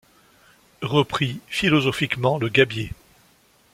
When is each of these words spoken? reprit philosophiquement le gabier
reprit 0.81 1.41
philosophiquement 1.47 2.39
le 2.39 2.49
gabier 2.49 2.89